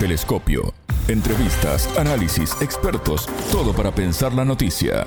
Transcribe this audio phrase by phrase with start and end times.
[0.00, 0.72] Telescopio.
[1.08, 5.06] Entrevistas, análisis, expertos, todo para pensar la noticia.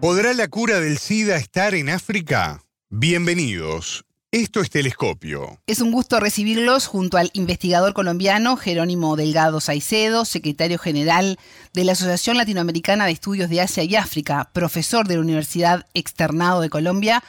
[0.00, 2.62] ¿Podrá la cura del SIDA estar en África?
[2.88, 4.04] Bienvenidos.
[4.30, 5.58] Esto es Telescopio.
[5.66, 11.36] Es un gusto recibirlos junto al investigador colombiano Jerónimo Delgado Saicedo, secretario general
[11.72, 16.60] de la Asociación Latinoamericana de Estudios de Asia y África, profesor de la Universidad Externado
[16.60, 17.24] de Colombia,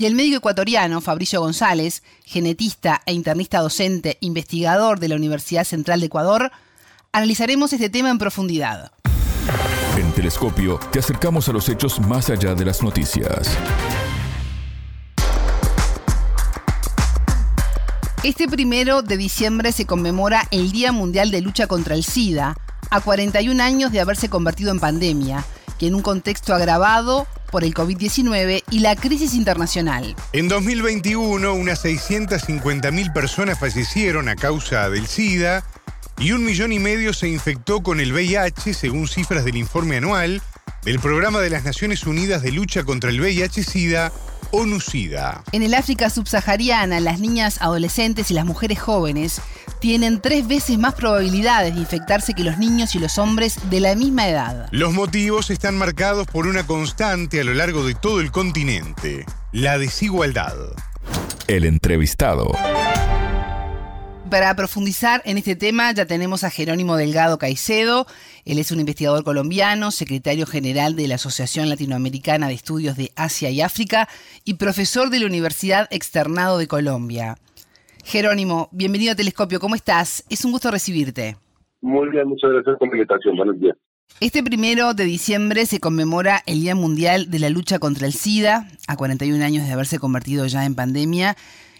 [0.00, 6.00] y el médico ecuatoriano Fabricio González, genetista e internista docente, investigador de la Universidad Central
[6.00, 6.50] de Ecuador.
[7.12, 8.92] Analizaremos este tema en profundidad.
[9.98, 13.58] En Telescopio te acercamos a los hechos más allá de las noticias.
[18.22, 22.56] Este primero de diciembre se conmemora el Día Mundial de Lucha contra el SIDA,
[22.90, 25.44] a 41 años de haberse convertido en pandemia,
[25.78, 30.14] que en un contexto agravado por el COVID-19 y la crisis internacional.
[30.32, 35.64] En 2021, unas 650.000 personas fallecieron a causa del SIDA
[36.18, 40.42] y un millón y medio se infectó con el VIH, según cifras del informe anual
[40.84, 44.12] del Programa de las Naciones Unidas de Lucha contra el VIH-Sida
[44.52, 45.44] ONUCIDA.
[45.52, 49.40] En el África subsahariana, las niñas, adolescentes y las mujeres jóvenes
[49.80, 53.94] tienen tres veces más probabilidades de infectarse que los niños y los hombres de la
[53.94, 54.68] misma edad.
[54.70, 59.78] Los motivos están marcados por una constante a lo largo de todo el continente, la
[59.78, 60.54] desigualdad.
[61.48, 62.52] El entrevistado.
[64.30, 68.06] Para profundizar en este tema ya tenemos a Jerónimo Delgado Caicedo.
[68.44, 73.50] Él es un investigador colombiano, secretario general de la Asociación Latinoamericana de Estudios de Asia
[73.50, 74.08] y África
[74.44, 77.38] y profesor de la Universidad Externado de Colombia.
[78.10, 79.60] Jerónimo, bienvenido a Telescopio.
[79.60, 80.26] ¿Cómo estás?
[80.28, 81.36] Es un gusto recibirte.
[81.80, 83.36] Muy bien, muchas gracias por la invitación.
[83.36, 83.76] Buenos días.
[84.20, 88.66] Este primero de diciembre se conmemora el Día Mundial de la Lucha contra el SIDA,
[88.88, 91.36] a 41 años de haberse convertido ya en pandemia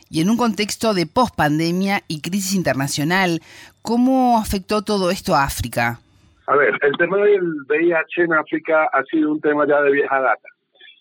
[0.09, 3.41] y en un contexto de pospandemia y crisis internacional,
[3.83, 5.99] ¿cómo afectó todo esto a África?
[6.47, 10.21] A ver, el tema del VIH en África ha sido un tema ya de vieja
[10.21, 10.49] data.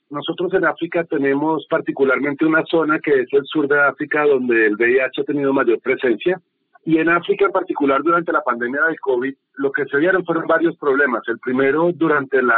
[0.09, 4.75] Nosotros en África tenemos particularmente una zona que es el sur de África donde el
[4.75, 6.41] VIH ha tenido mayor presencia.
[6.85, 10.47] Y en África en particular durante la pandemia del COVID, lo que se vieron fueron
[10.47, 11.21] varios problemas.
[11.27, 12.57] El primero durante la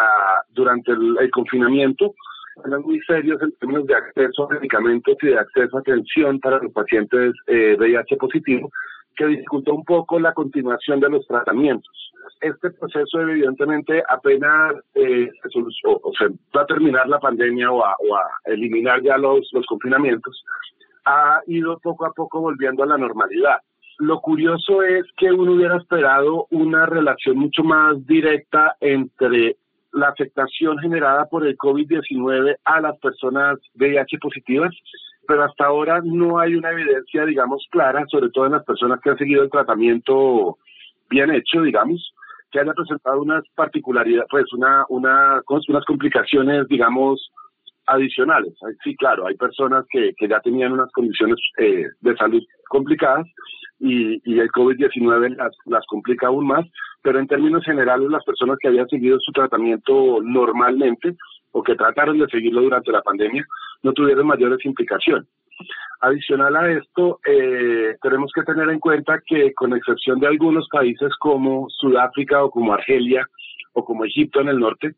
[0.54, 2.14] durante el confinamiento,
[2.66, 6.60] eran muy serios en términos de acceso a medicamentos y de acceso a atención para
[6.60, 8.70] los pacientes eh, VIH positivo,
[9.16, 12.12] que dificultó un poco la continuación de los tratamientos.
[12.40, 17.96] Este proceso, evidentemente, apenas eh, se o, se va a terminar la pandemia o a,
[18.46, 20.44] eliminar ya los, los confinamientos,
[21.06, 23.58] ha ido poco a poco volviendo a la normalidad.
[24.00, 29.58] Lo curioso es que uno hubiera esperado una relación mucho más directa entre
[29.94, 34.74] la afectación generada por el COVID-19 a las personas VIH positivas,
[35.32, 39.12] pero hasta ahora no hay una evidencia, digamos, clara, sobre todo en las personas que
[39.12, 40.58] han seguido el tratamiento
[41.10, 42.14] bien hecho, digamos,
[42.52, 47.32] que haya presentado unas particularidades, pues una, una, unas complicaciones, digamos,
[47.86, 48.54] adicionales.
[48.84, 53.26] Sí, claro, hay personas que, ya tenían unas condiciones eh, de salud complicadas
[53.80, 56.66] y, y el COVID-19 las, las complica aún más,
[57.02, 61.16] pero en términos generales las personas que habían seguido su tratamiento normalmente
[61.54, 63.46] o que trataron de seguirlo durante la pandemia
[63.84, 65.28] no tuvieron mayores implicaciones.
[66.02, 71.12] Adicional a esto, eh, tenemos que tener en cuenta que con excepción de algunos países
[71.20, 73.28] como Sudáfrica o como Argelia
[73.74, 74.96] o como Egipto en el norte,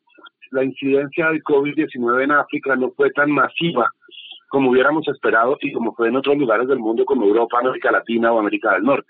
[0.52, 3.92] la incidencia del COVID-19 en África no fue tan masiva
[4.50, 8.32] como hubiéramos esperado y como fue en otros lugares del mundo como Europa, América Latina
[8.32, 9.08] o América del Norte.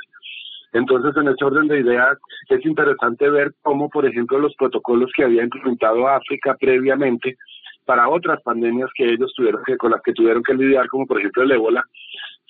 [0.72, 2.18] Entonces, en ese orden de ideas,
[2.50, 7.38] es interesante ver cómo, por ejemplo, los protocolos que había implementado África previamente
[7.86, 11.20] para otras pandemias que ellos tuvieron que, con las que tuvieron que lidiar, como por
[11.20, 11.84] ejemplo el ébola,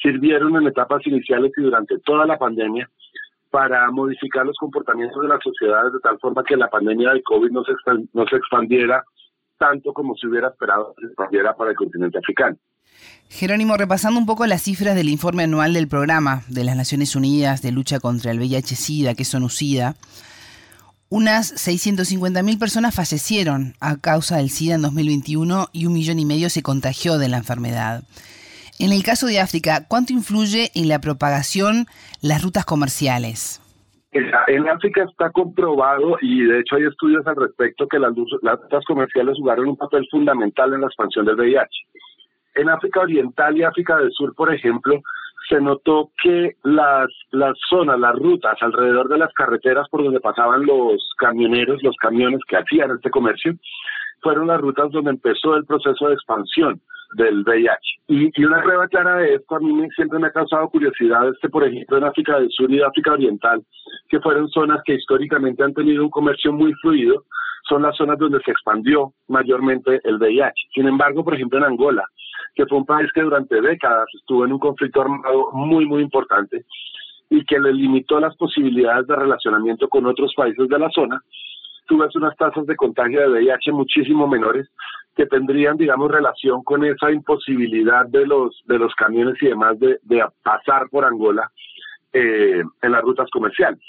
[0.01, 2.89] sirvieron en etapas iniciales y durante toda la pandemia
[3.49, 7.51] para modificar los comportamientos de las sociedades de tal forma que la pandemia del COVID
[7.51, 7.73] no se,
[8.13, 9.03] no se expandiera
[9.57, 12.57] tanto como se hubiera esperado que se expandiera para el continente africano.
[13.29, 17.61] Jerónimo, repasando un poco las cifras del informe anual del programa de las Naciones Unidas
[17.61, 19.95] de lucha contra el VIH-Sida, que es ONUCIDA,
[21.13, 26.49] unas 650.000 personas fallecieron a causa del SIDA en 2021 y un millón y medio
[26.49, 28.01] se contagió de la enfermedad.
[28.79, 31.85] En el caso de África, ¿cuánto influye en la propagación
[32.23, 33.61] las rutas comerciales?
[34.11, 39.37] En África está comprobado, y de hecho hay estudios al respecto, que las, rutas comerciales
[39.37, 41.69] jugaron un papel fundamental en la expansión del VIH.
[42.55, 44.99] En África Oriental y África del Sur, por ejemplo,
[45.49, 50.65] se notó que las, las zonas, las rutas alrededor de las carreteras por donde pasaban
[50.65, 53.53] los camioneros, los camiones que hacían este comercio,
[54.21, 56.81] fueron las rutas donde empezó el proceso de expansión
[57.15, 57.79] del VIH.
[58.07, 61.49] Y, una prueba clara de esto a mí siempre me ha causado curiosidad es que,
[61.49, 63.63] por ejemplo, en África del Sur y África Oriental,
[64.09, 67.23] que fueron zonas que históricamente han tenido un comercio muy fluido,
[67.67, 70.69] son las zonas donde se expandió mayormente el VIH.
[70.73, 72.03] Sin embargo, por ejemplo, en Angola,
[72.55, 76.65] que fue un país que durante décadas estuvo en un conflicto armado muy, muy importante
[77.29, 81.21] y que le limitó las posibilidades de relacionamiento con otros países de la zona,
[81.87, 84.69] tú ves unas tasas de contagio de VIH muchísimo menores
[85.15, 89.99] que tendrían, digamos, relación con esa imposibilidad de los, de los camiones y demás de,
[90.03, 91.51] de pasar por Angola
[92.13, 93.81] eh, en las rutas comerciales.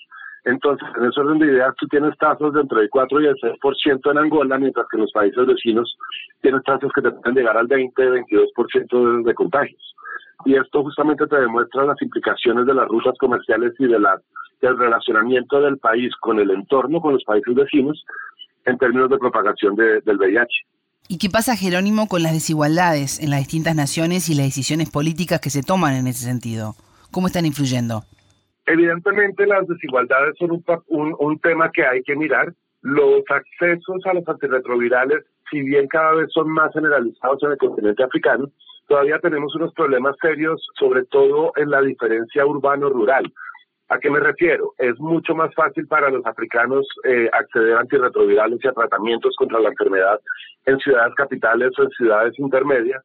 [0.44, 3.36] Entonces, en ese orden de ideas, tú tienes tasas de entre el 4 y el
[3.36, 5.96] 6% en Angola, mientras que en los países vecinos
[6.42, 9.94] tienes tasas que te pueden llegar al 20, 22% de, de contagios.
[10.44, 14.20] Y esto justamente te demuestra las implicaciones de las rutas comerciales y de la,
[14.60, 18.04] del relacionamiento del país con el entorno, con los países vecinos,
[18.66, 20.66] en términos de propagación del VIH.
[21.06, 25.38] ¿Y qué pasa, Jerónimo, con las desigualdades en las distintas naciones y las decisiones políticas
[25.38, 26.76] que se toman en ese sentido?
[27.10, 28.04] ¿Cómo están influyendo?
[28.66, 32.54] Evidentemente las desigualdades son un, un, tema que hay que mirar.
[32.80, 38.02] Los accesos a los antirretrovirales, si bien cada vez son más generalizados en el continente
[38.02, 38.48] africano,
[38.88, 43.30] todavía tenemos unos problemas serios, sobre todo en la diferencia urbano-rural.
[43.88, 44.72] ¿A qué me refiero?
[44.78, 49.60] Es mucho más fácil para los africanos eh, acceder a antirretrovirales y a tratamientos contra
[49.60, 50.20] la enfermedad
[50.64, 53.02] en ciudades capitales o en ciudades intermedias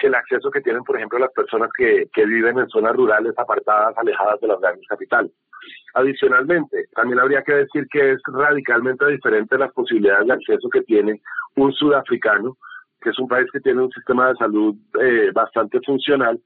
[0.00, 3.32] que el acceso que tienen, por ejemplo, las personas que, que viven en zonas rurales
[3.38, 5.32] apartadas, alejadas de las grandes capitales.
[5.94, 11.22] Adicionalmente, también habría que decir que es radicalmente diferente las posibilidades de acceso que tiene
[11.54, 12.56] un sudafricano,
[13.00, 16.38] que es un país que tiene un sistema de salud eh, bastante funcional,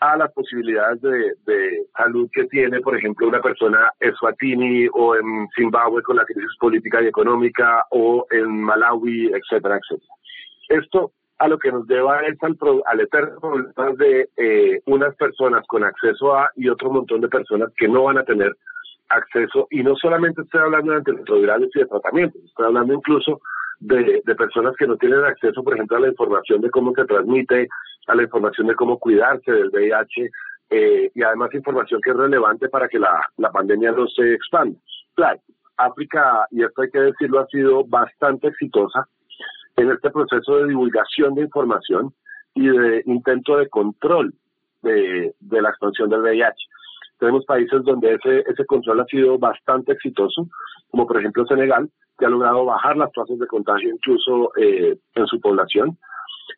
[0.00, 5.16] a las posibilidades de, de, salud que tiene, por ejemplo, una persona en Swatini o
[5.16, 10.12] en Zimbabue con la crisis política y económica o en Malawi, etcétera, etcétera.
[10.68, 12.56] Esto a lo que nos lleva es al,
[12.86, 17.70] al eterno problema de eh, unas personas con acceso a y otro montón de personas
[17.76, 18.52] que no van a tener
[19.08, 23.40] acceso, y no solamente estoy hablando de antirretrovirales y de tratamientos, estoy hablando incluso
[23.80, 27.04] de, de, personas que no tienen acceso, por ejemplo, a la información de cómo se
[27.04, 27.68] transmite,
[28.06, 30.30] a la información de cómo cuidarse del VIH,
[30.70, 34.78] eh, y además información que es relevante para que la, la pandemia no se expanda.
[35.14, 35.40] Claro,
[35.76, 39.06] África, y esto hay que decirlo, ha sido bastante exitosa
[39.76, 42.12] en este proceso de divulgación de información
[42.54, 44.32] y de intento de control
[44.82, 46.56] de, de la expansión del VIH.
[47.18, 50.48] Tenemos países donde ese, ese control ha sido bastante exitoso,
[50.90, 55.26] como por ejemplo Senegal, que ha logrado bajar las tasas de contagio incluso eh, en
[55.26, 55.98] su población.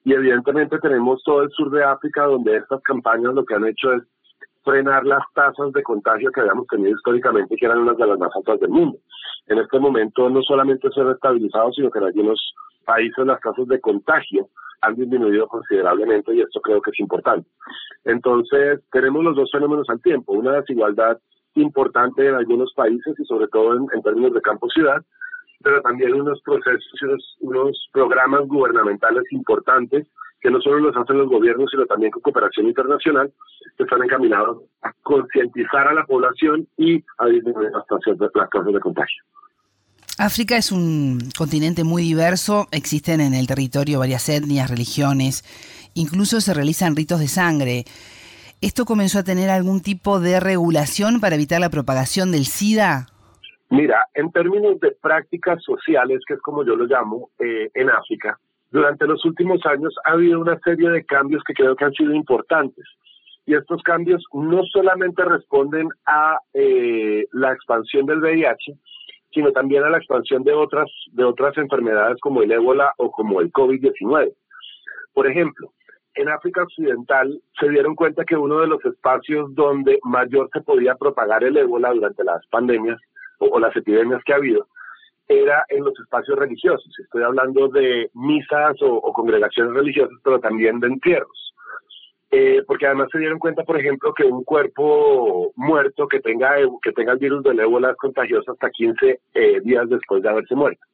[0.04, 3.92] Y evidentemente tenemos todo el sur de África, donde estas campañas lo que han hecho
[3.92, 4.02] es
[4.68, 8.30] frenar las tasas de contagio que habíamos tenido históricamente, que eran unas de las más
[8.36, 8.98] altas del mundo.
[9.46, 12.52] En este momento no solamente se han estabilizado, sino que en algunos
[12.84, 14.48] países las tasas de contagio
[14.82, 17.48] han disminuido considerablemente y esto creo que es importante.
[18.04, 21.18] Entonces, tenemos los dos fenómenos al tiempo, una desigualdad
[21.54, 25.02] importante en algunos países y sobre todo en, en términos de campo-ciudad,
[25.62, 30.06] pero también unos procesos unos programas gubernamentales importantes
[30.40, 33.32] que no solo los hacen los gobiernos, sino también con cooperación internacional,
[33.76, 39.22] que están encaminados a concientizar a la población y a disminuir las tasas de, contagio.
[40.18, 45.44] África es un continente muy diverso, existen en el territorio varias etnias, religiones,
[45.94, 47.84] incluso se realizan ritos de sangre.
[48.60, 53.06] ¿Esto comenzó a tener algún tipo de regulación para evitar la propagación del SIDA?
[53.70, 58.38] Mira, en términos de prácticas sociales, que es como yo lo llamo, eh, en África,
[58.70, 62.14] durante los últimos años ha habido una serie de cambios que creo que han sido
[62.14, 62.84] importantes.
[63.46, 68.74] Y estos cambios no solamente responden a eh, la expansión del VIH,
[69.32, 73.40] sino también a la expansión de otras, de otras enfermedades como el ébola o como
[73.40, 74.34] el COVID-19.
[75.14, 75.72] Por ejemplo,
[76.14, 80.94] en África Occidental se dieron cuenta que uno de los espacios donde mayor se podía
[80.96, 83.00] propagar el ébola durante las pandemias
[83.38, 84.66] o, las epidemias que ha habido
[85.28, 86.88] era en los espacios religiosos.
[86.98, 91.54] Estoy hablando de misas o, congregaciones religiosas, pero también de entierros.
[92.30, 96.92] Eh, porque además se dieron cuenta, por ejemplo, que un cuerpo muerto que tenga, que
[96.92, 100.84] tenga el virus del ébola es contagioso hasta 15 eh, días después de haberse muerto.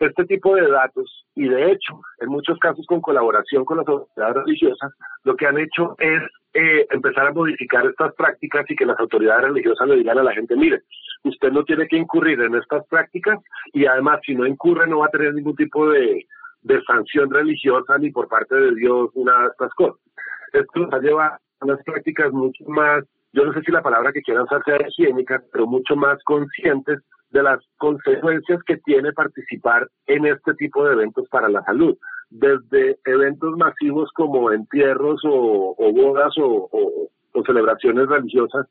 [0.00, 4.44] Este tipo de datos, y de hecho, en muchos casos con colaboración con las autoridades
[4.44, 4.92] religiosas,
[5.24, 6.22] lo que han hecho es
[6.54, 10.32] eh, empezar a modificar estas prácticas y que las autoridades religiosas le digan a la
[10.32, 10.82] gente, mire,
[11.24, 13.38] usted no tiene que incurrir en estas prácticas
[13.72, 16.26] y además si no incurre no va a tener ningún tipo de,
[16.86, 20.00] sanción religiosa ni por parte de Dios, una de estas cosas.
[20.52, 24.12] Esto nos ha llevado a unas prácticas mucho más, yo no sé si la palabra
[24.12, 27.00] que quieran usar sea higiénica, pero mucho más conscientes
[27.30, 31.96] de las consecuencias que tiene participar en este tipo de eventos para la salud.
[32.30, 36.70] desde eventos masivos como entierros o, bodas o,
[37.44, 38.66] celebraciones religiosas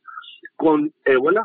[0.56, 1.44] con ébola,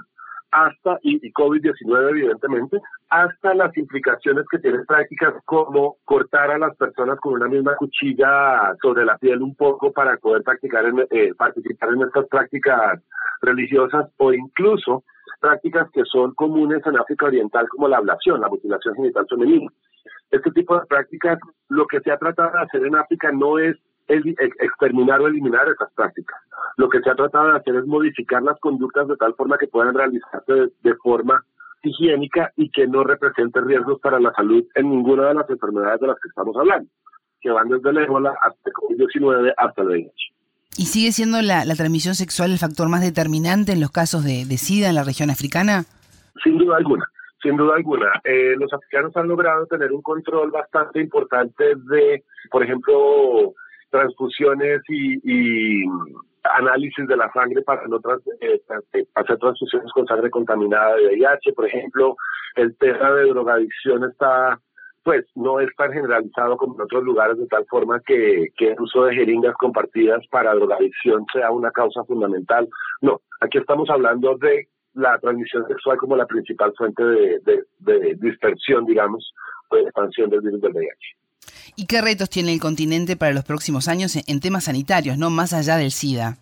[0.54, 2.80] hasta, y, y COVID-19 evidentemente,
[3.10, 8.72] hasta las implicaciones que tienen prácticas como cortar a las personas con una misma cuchilla
[8.80, 13.02] sobre la piel un poco para poder practicar eh, participar en estas prácticas
[13.42, 15.02] religiosas o incluso
[15.40, 19.68] prácticas que son comunes en África Oriental como la ablación, la mutilación genital femenina.
[20.30, 23.76] Este tipo de prácticas, lo que se ha tratado de hacer en África no es
[24.08, 26.38] exterminar o eliminar esas prácticas.
[26.76, 29.68] Lo que se ha tratado de hacer es modificar las conductas de tal forma que
[29.68, 31.44] puedan realizarse de, forma
[31.82, 36.06] higiénica y que no represente riesgos para la salud en ninguna de las enfermedades de
[36.06, 36.88] las que estamos hablando,
[37.40, 40.34] que van desde el ébola hasta el COVID-19 hasta el VIH.
[40.76, 44.88] ¿Y sigue siendo la, transmisión sexual el factor más determinante en los casos de, SIDA
[44.88, 45.84] en la región africana?
[46.42, 47.06] Sin duda alguna,
[47.40, 48.10] sin duda alguna.
[48.24, 53.54] Eh, los africanos han logrado tener un control bastante importante de, por ejemplo,
[53.94, 55.84] transfusiones y,
[56.42, 57.96] análisis de la sangre para no
[58.40, 58.60] eh,
[58.92, 62.16] eh, hacer transfusiones con sangre contaminada de VIH, por ejemplo.
[62.56, 64.58] El tema de drogadicción está
[65.04, 69.04] pues no es tan generalizado como en otros lugares de tal forma que, el uso
[69.04, 72.66] de jeringas compartidas para drogadicción sea una causa fundamental.
[73.02, 79.32] No, aquí estamos hablando de la transmisión sexual como la principal fuente de, dispersión, digamos,
[79.68, 81.23] o de expansión del virus del VIH.
[81.76, 85.52] ¿Y qué retos tiene el continente para los próximos años en temas sanitarios, no más
[85.52, 86.38] allá del SIDA?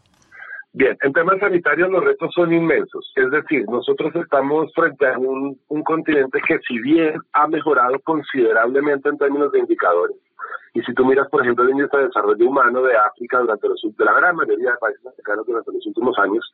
[0.75, 3.13] Bien, en temas sanitarios los retos son inmensos.
[3.17, 9.19] Es decir, nosotros estamos frente a un, continente que si bien ha mejorado considerablemente en
[9.19, 10.17] términos de indicadores,
[10.75, 13.83] y si tú miras, por ejemplo, el índice de desarrollo humano de África durante los
[13.83, 16.51] de la gran mayoría de países africanos durante los últimos años,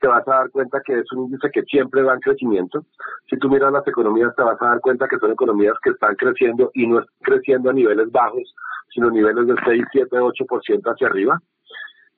[0.00, 2.84] te vas a dar cuenta que es un índice que siempre va en crecimiento.
[3.30, 6.16] Si tú miras las economías, te vas a dar cuenta que son economías que están
[6.16, 8.54] creciendo y no creciendo a niveles bajos,
[8.92, 11.40] sino niveles de 6, 7, 8% hacia arriba.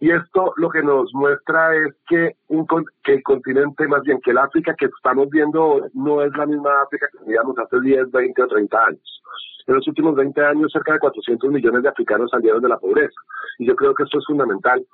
[0.04, 2.66] Y esto lo que nos muestra es que, un,
[3.02, 6.82] que el continente, más bien que el África que estamos viendo no es la misma
[6.82, 9.22] África que teníamos hace 10, 20 o 30 años.
[9.66, 13.18] En los últimos 20 años, cerca de 400 millones de africanos salieron de la pobreza.
[13.58, 14.84] Y yo creo que esto es fundamental,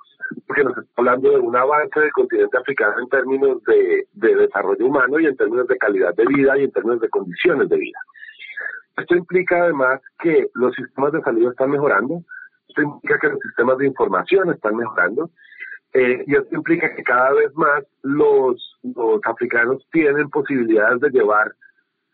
[0.47, 4.85] porque nos está hablando de un avance del continente africano en términos de, de desarrollo
[4.85, 7.99] humano y en términos de calidad de vida y en términos de condiciones de vida.
[8.95, 12.23] Esto implica además que los sistemas de salud están mejorando,
[12.71, 15.29] esto implica que los sistemas de información están mejorando
[15.93, 21.51] eh, y esto implica que cada vez más los, los africanos tienen posibilidades de llevar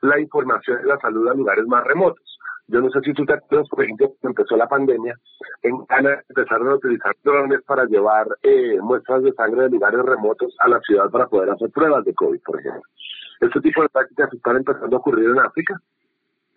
[0.01, 2.23] la información de la salud a lugares más remotos.
[2.69, 5.15] Yo no sé si tú te acuerdas, por ejemplo, cuando empezó la pandemia,
[5.61, 10.53] en Ghana empezaron a utilizar drones para llevar eh, muestras de sangre de lugares remotos
[10.59, 12.81] a la ciudad para poder hacer pruebas de COVID, por ejemplo.
[13.39, 15.79] Este tipo de prácticas están empezando a ocurrir en África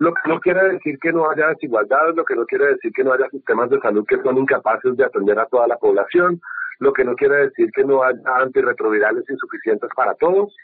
[0.01, 3.05] lo que no quiere decir que no haya desigualdades, lo que no quiere decir que
[3.05, 6.41] no haya sistemas de salud que son incapaces de atender a toda la población,
[6.79, 10.57] lo que no quiere decir que no haya antirretrovirales insuficientes para todos.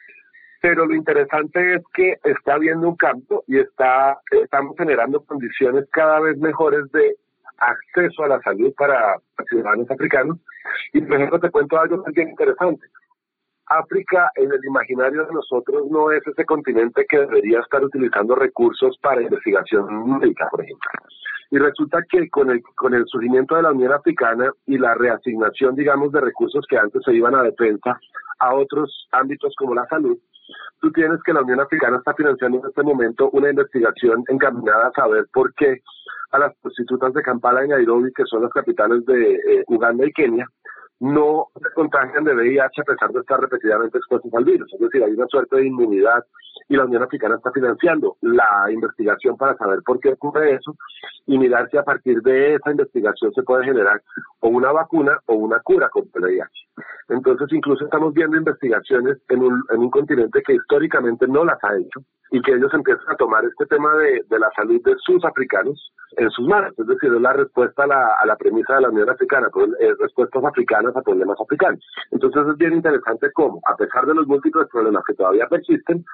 [0.63, 6.19] Pero lo interesante es que está habiendo un cambio y está, estamos generando condiciones cada
[6.21, 7.17] vez mejores de
[7.59, 9.19] acceso a la salud para
[9.51, 10.39] ciudadanos africanos.
[10.95, 12.87] Y por ejemplo te cuento algo bien interesante.
[13.69, 18.97] África en el imaginario de nosotros no es ese continente que debería estar utilizando recursos
[19.03, 20.91] para investigación médica, por ejemplo.
[21.51, 25.75] Y resulta que con el, con el surgimiento de la Unión Africana y la reasignación,
[25.75, 27.99] digamos, de recursos que antes se iban a defensa
[28.39, 30.19] a otros ámbitos como la salud,
[30.81, 34.93] tú tienes que la Unión Africana está financiando en este momento una investigación encaminada a
[34.93, 35.83] saber por qué
[36.33, 40.13] a las prostitutas de Kampala y Nairobi, que son las capitales de eh, Uganda y
[40.13, 40.47] Kenia,
[41.01, 44.73] no se contagian de VIH a pesar de estar repetidamente expuestos al virus.
[44.73, 46.25] Es decir, hay una suerte de inmunidad
[46.69, 50.75] y la Unión Africana está financiando la investigación para saber por qué ocurre eso
[51.27, 54.03] y mirar si a partir de esa investigación se puede generar
[54.41, 56.66] o una vacuna o una cura contra el VIH.
[57.09, 61.77] Entonces, incluso estamos viendo investigaciones en un, en un continente que históricamente no las ha
[61.77, 62.01] hecho
[62.33, 65.93] y que ellos empiezan a tomar este tema de, de la salud de sus africanos
[66.17, 66.73] en sus manos.
[66.77, 69.71] Es decir, es la respuesta a la, a la premisa de la Unión Africana, pues,
[70.01, 71.81] respuestas africanas a problemas africanos.
[72.11, 76.05] Entonces es bien interesante cómo, a pesar de los múltiples problemas que todavía persisten,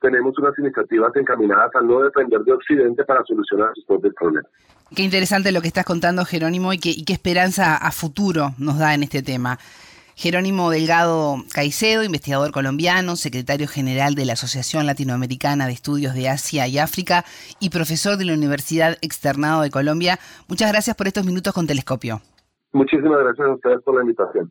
[0.00, 4.50] tenemos unas iniciativas encaminadas a no depender de Occidente para solucionar sus propios problemas.
[4.94, 8.94] Qué interesante lo que estás contando, Jerónimo, y y qué esperanza a futuro nos da
[8.94, 9.58] en este tema.
[10.18, 16.66] Jerónimo Delgado Caicedo, investigador colombiano, secretario general de la Asociación Latinoamericana de Estudios de Asia
[16.66, 17.24] y África
[17.60, 20.18] y profesor de la Universidad Externado de Colombia.
[20.48, 22.20] Muchas gracias por estos minutos con Telescopio.
[22.72, 24.50] Muchísimas gracias a ustedes por la invitación.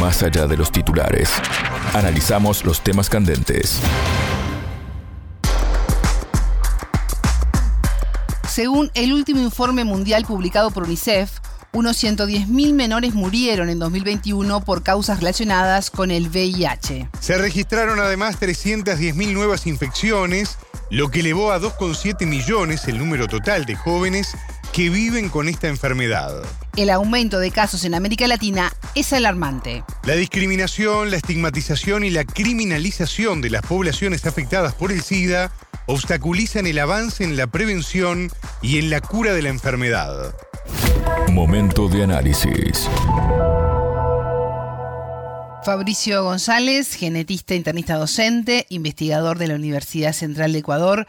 [0.00, 1.42] Más allá de los titulares,
[1.92, 3.82] analizamos los temas candentes
[8.54, 11.40] Según el último informe mundial publicado por UNICEF,
[11.74, 17.08] unos 110.000 menores murieron en 2021 por causas relacionadas con el VIH.
[17.20, 20.56] Se registraron además 310.000 nuevas infecciones,
[20.90, 24.36] lo que elevó a 2,7 millones el número total de jóvenes
[24.72, 26.42] que viven con esta enfermedad.
[26.76, 29.84] El aumento de casos en América Latina es alarmante.
[30.04, 35.52] La discriminación, la estigmatización y la criminalización de las poblaciones afectadas por el SIDA
[35.86, 38.30] obstaculizan el avance en la prevención
[38.62, 40.34] y en la cura de la enfermedad.
[41.34, 42.88] Momento de análisis.
[45.64, 51.08] Fabricio González, genetista internista docente, investigador de la Universidad Central de Ecuador.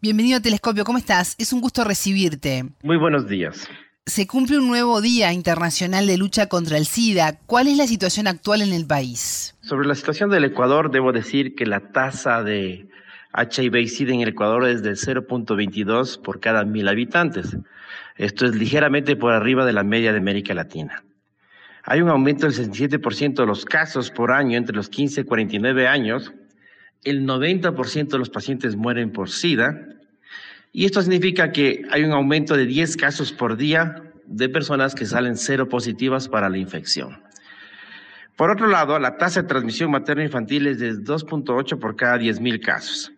[0.00, 1.34] Bienvenido a Telescopio, ¿cómo estás?
[1.36, 2.64] Es un gusto recibirte.
[2.82, 3.68] Muy buenos días.
[4.06, 7.38] Se cumple un nuevo Día Internacional de Lucha contra el SIDA.
[7.44, 9.56] ¿Cuál es la situación actual en el país?
[9.60, 12.88] Sobre la situación del Ecuador, debo decir que la tasa de
[13.36, 17.58] HIV y SIDA en el Ecuador es de 0.22 por cada mil habitantes.
[18.18, 21.04] Esto es ligeramente por arriba de la media de América Latina.
[21.84, 25.86] Hay un aumento del 67% de los casos por año entre los 15 y 49
[25.86, 26.32] años.
[27.04, 29.86] El 90% de los pacientes mueren por SIDA.
[30.72, 35.06] Y esto significa que hay un aumento de 10 casos por día de personas que
[35.06, 37.22] salen cero positivas para la infección.
[38.36, 43.12] Por otro lado, la tasa de transmisión materno-infantil es de 2.8 por cada 10.000 casos.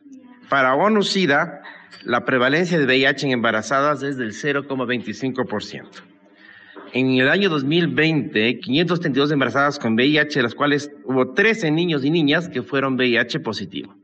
[0.48, 1.62] Para ONU-SIDA,
[2.04, 5.86] la prevalencia de VIH en embarazadas es del 0,25%.
[6.92, 12.10] En el año 2020, 532 embarazadas con VIH, de las cuales hubo 13 niños y
[12.10, 13.94] niñas que fueron VIH positivo.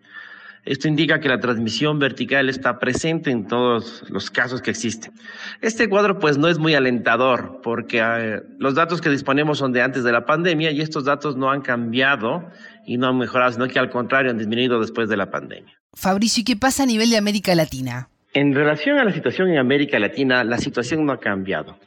[0.64, 5.12] Esto indica que la transmisión vertical está presente en todos los casos que existen.
[5.60, 9.82] Este cuadro pues no es muy alentador porque eh, los datos que disponemos son de
[9.82, 12.50] antes de la pandemia y estos datos no han cambiado
[12.86, 15.78] y no han mejorado, sino que al contrario han disminuido después de la pandemia.
[15.96, 18.08] Fabricio, ¿y qué pasa a nivel de América Latina?
[18.32, 21.78] En relación a la situación en América Latina, la situación no ha cambiado.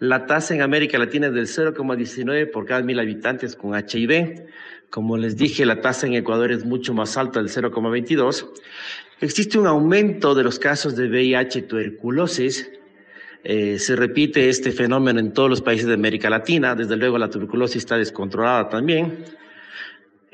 [0.00, 4.44] La tasa en América Latina es del 0,19 por cada mil habitantes con HIV.
[4.90, 8.48] Como les dije, la tasa en Ecuador es mucho más alta, del 0,22.
[9.20, 12.70] Existe un aumento de los casos de VIH tuberculosis.
[13.44, 16.74] Eh, se repite este fenómeno en todos los países de América Latina.
[16.74, 19.24] Desde luego, la tuberculosis está descontrolada también.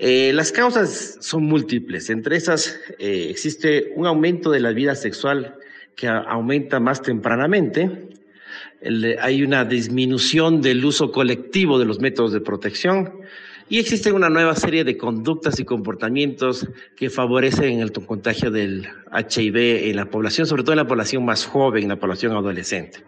[0.03, 2.09] Eh, las causas son múltiples.
[2.09, 5.57] Entre esas eh, existe un aumento de la vida sexual
[5.95, 8.09] que aumenta más tempranamente.
[9.21, 13.13] hay una disminución del uso colectivo de los métodos de protección
[13.69, 19.91] y existe una nueva serie de conductas y comportamientos que favorecen el contagio del HIV
[19.91, 23.05] en la población, sobre todo en la población más joven, en la población adolescente.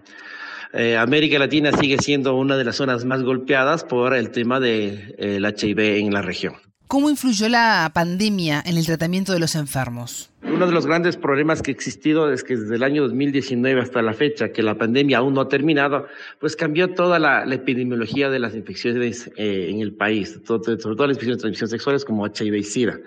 [0.74, 5.42] Eh, América Latina sigue siendo una de las zonas más golpeadas por el tema del
[5.42, 6.71] HIV en la región.
[6.92, 10.28] ¿Cómo influyó la pandemia en el tratamiento de los enfermos?
[10.42, 14.02] Uno de los grandes problemas que ha existido es que desde el año 2019 hasta
[14.02, 16.06] la fecha, que la pandemia aún no ha terminado,
[16.38, 21.16] pues cambió toda la, epidemiología de las infecciones eh, en el país, sobre todo las
[21.16, 23.00] infecciones de transmisión sexuales como HIV y SIDA.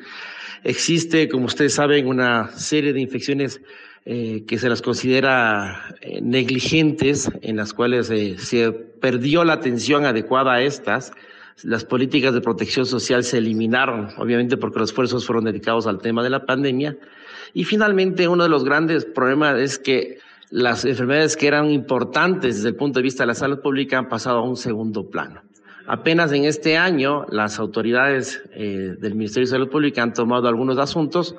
[0.64, 3.62] Existe, como ustedes saben, una serie de infecciones
[4.06, 10.54] eh, que se las considera eh, negligentes, en las cuales se perdió la atención adecuada
[10.54, 11.12] a estas
[11.64, 16.24] las políticas de protección social se eliminaron, obviamente porque los esfuerzos fueron dedicados al tema
[16.24, 16.98] de la pandemia.
[17.54, 22.70] Y finalmente, uno de los grandes problemas es que las enfermedades que eran importantes desde
[22.70, 25.42] el punto de vista de la salud pública han pasado a un segundo plano.
[25.88, 30.78] Apenas en este año, las autoridades eh, del Ministerio de Salud Pública han tomado algunos
[30.80, 31.36] asuntos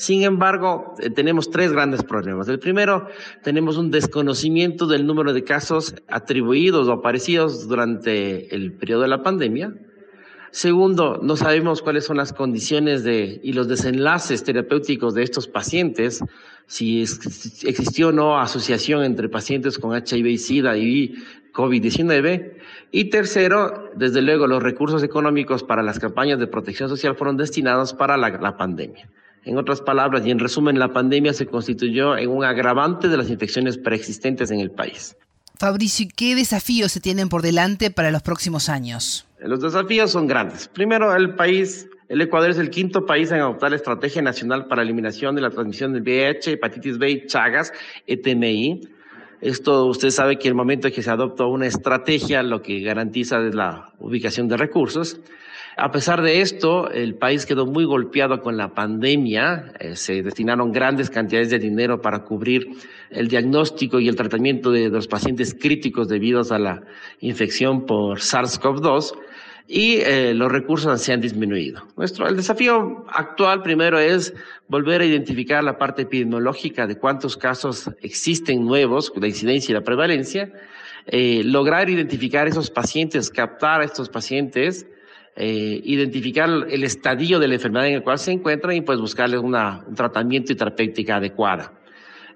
[0.00, 2.48] sin embargo, eh, tenemos tres grandes problemas.
[2.48, 3.08] El primero,
[3.42, 9.22] tenemos un desconocimiento del número de casos atribuidos o aparecidos durante el periodo de la
[9.22, 9.74] pandemia.
[10.52, 16.24] Segundo, no sabemos cuáles son las condiciones de, y los desenlaces terapéuticos de estos pacientes,
[16.66, 21.14] si existió o no asociación entre pacientes con HIV y SIDA y
[21.52, 22.54] COVID-19.
[22.90, 27.92] Y tercero, desde luego, los recursos económicos para las campañas de protección social fueron destinados
[27.92, 29.10] para la pandemia.
[29.44, 33.30] En otras palabras, y en resumen, la pandemia se constituyó en un agravante de las
[33.30, 35.16] infecciones preexistentes en el país.
[35.58, 39.26] Fabricio, ¿qué desafíos se tienen por delante para los próximos años?
[39.40, 40.68] Los desafíos son grandes.
[40.68, 44.82] Primero, el país, el Ecuador es el quinto país en adoptar la Estrategia Nacional para
[44.82, 47.72] la Eliminación de la Transmisión del VIH, Hepatitis B y Chagas,
[48.06, 48.80] ETMI.
[49.40, 53.46] Esto usted sabe que el momento en que se adopta una estrategia, lo que garantiza
[53.46, 55.20] es la ubicación de recursos.
[55.80, 59.72] A pesar de esto, el país quedó muy golpeado con la pandemia.
[59.80, 62.68] Eh, se destinaron grandes cantidades de dinero para cubrir
[63.08, 66.82] el diagnóstico y el tratamiento de, los pacientes críticos debido a la
[67.20, 69.14] infección por SARS-CoV-2.
[69.68, 71.86] y eh, los recursos se han disminuido.
[71.96, 74.34] Nuestro, el desafío actual primero es
[74.68, 79.84] volver a identificar la parte epidemiológica de cuántos casos existen nuevos, la incidencia y la
[79.84, 80.52] prevalencia,
[81.06, 84.86] eh, lograr identificar esos pacientes, captar a estos pacientes,
[85.42, 89.40] eh, identificar el estadio de la enfermedad en el cual se encuentran y pues buscarles
[89.40, 91.79] una, un tratamiento y terapéutica adecuada.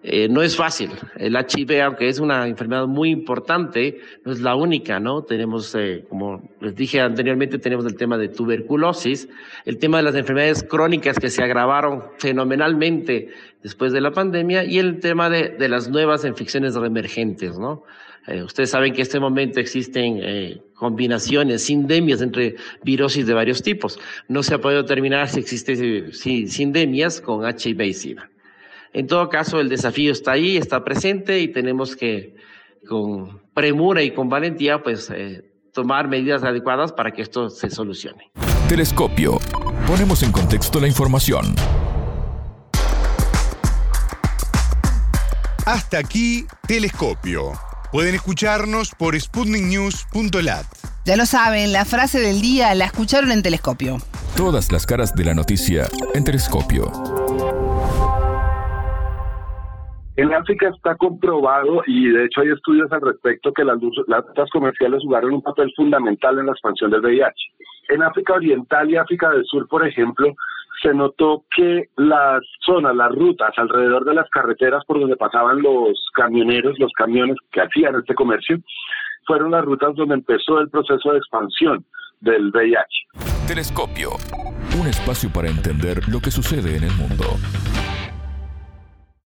[0.07, 0.91] Eh, no es fácil.
[1.17, 5.23] El HIV, aunque es una enfermedad muy importante, no es la única, ¿no?
[5.23, 9.31] Tenemos, eh, como les dije anteriormente, tenemos el tema de tuberculosis,
[9.65, 13.31] el tema de las enfermedades crónicas que se agravaron fenomenalmente
[13.63, 17.85] después de la pandemia y el tema de, las nuevas infecciones reemergentes, ¿no?
[18.27, 23.63] Eh, ustedes saben que en este momento existen eh, combinaciones, sindemias entre virosis de varios
[23.63, 23.99] tipos.
[24.29, 28.31] No se ha podido determinar si existen sindemias con HIV y SIDA.
[28.95, 32.37] En todo caso, el desafío está ahí, está presente y tenemos que,
[32.89, 38.31] con premura y con valentía, pues eh, tomar medidas adecuadas para que esto se solucione.
[38.69, 39.41] Telescopio.
[39.89, 41.57] Ponemos en contexto la información.
[45.67, 47.53] Hasta aquí, Telescopio.
[47.91, 50.67] Pueden escucharnos por sputniknews.lat.
[51.05, 53.99] Ya lo saben, la frase del día la escucharon en Telescopio.
[54.37, 57.24] Todas las caras de la noticia en Telescopio.
[60.17, 65.03] En África está comprobado, y de hecho hay estudios al respecto, que las, rutas comerciales
[65.03, 67.35] jugaron un papel fundamental en la expansión del VIH.
[67.89, 70.33] En África Oriental y África del Sur, por ejemplo,
[70.81, 76.09] se notó que las zonas, las rutas alrededor de las carreteras por donde pasaban los
[76.15, 78.59] camioneros, los camiones que hacían este comercio,
[79.27, 81.85] fueron las rutas donde empezó el proceso de expansión
[82.21, 83.49] del VIH.
[83.49, 84.11] Telescopio,
[84.81, 87.25] un espacio para entender lo que sucede en el mundo.